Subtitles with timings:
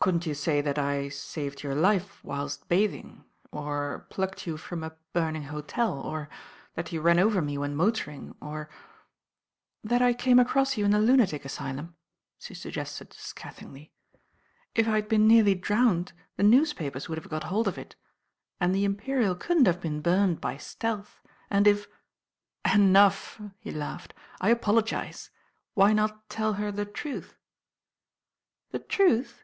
[0.00, 4.94] "Couldn't you say that I saved your life whilst bathing, or plucked you from a
[5.14, 6.28] burning hotel, or
[6.74, 8.68] that you ran over me when motoring, or"
[9.82, 11.96] "That I came across you in a lunatic asylum,'*
[12.38, 13.94] •he suggested scathingly.
[14.74, 16.12] "If I had been nearly ai3 t li i; jlli •J* THE BAIN OIRL drowned
[16.92, 17.96] the newtpipert would have got hold of it,
[18.62, 21.88] »nd the Imperial couldn't have been burned by Wealth, and if
[22.66, 24.12] "^ "Enough," he laughed.
[24.38, 25.14] "I apologi.e.
[25.72, 27.38] Why not tell her the truth?"'
[28.72, 29.40] "The truth?"